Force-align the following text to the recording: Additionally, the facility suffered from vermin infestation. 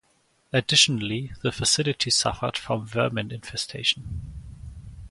Additionally, 0.51 1.31
the 1.43 1.51
facility 1.51 2.09
suffered 2.09 2.57
from 2.57 2.87
vermin 2.87 3.29
infestation. 3.29 4.33